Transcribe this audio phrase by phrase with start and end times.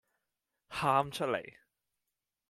[0.67, 1.57] 喊出黎